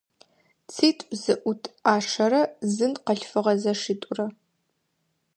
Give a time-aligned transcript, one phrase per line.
[0.73, 2.41] ЦитӀу зыӀут Ӏашэрэ
[2.73, 4.25] зын къылъфыгъэ зэшитӀурэ.